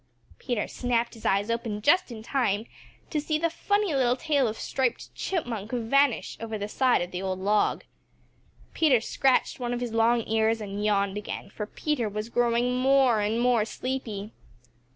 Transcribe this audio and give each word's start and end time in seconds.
Peter 0.39 0.67
snapped 0.67 1.13
his 1.13 1.27
eyes 1.27 1.51
open 1.51 1.79
just 1.79 2.11
in 2.11 2.23
time 2.23 2.65
to 3.11 3.21
see 3.21 3.37
the 3.37 3.51
funny 3.51 3.93
little 3.93 4.15
tail 4.15 4.47
of 4.47 4.57
Striped 4.57 5.13
Chipmunk 5.13 5.71
vanish 5.71 6.37
over 6.39 6.57
the 6.57 6.67
side 6.67 7.03
of 7.03 7.11
the 7.11 7.21
old 7.21 7.37
log. 7.37 7.83
Peter 8.73 8.99
scratched 8.99 9.59
one 9.59 9.75
of 9.75 9.79
his 9.79 9.93
long 9.93 10.27
ears 10.27 10.59
and 10.59 10.83
yawned 10.83 11.17
again, 11.19 11.51
for 11.51 11.67
Peter 11.67 12.09
was 12.09 12.29
growing 12.29 12.75
more 12.79 13.19
and 13.19 13.39
more 13.39 13.63
sleepy. 13.63 14.31